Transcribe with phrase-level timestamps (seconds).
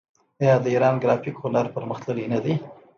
[0.41, 2.53] آیا د ایران ګرافیک هنر پرمختللی نه دی؟